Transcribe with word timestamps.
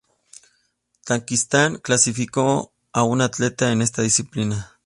Tayikistán 1.05 1.77
clasificó 1.77 2.73
a 2.91 3.03
un 3.03 3.21
atleta 3.21 3.71
en 3.71 3.83
esta 3.83 4.01
disciplina. 4.01 4.79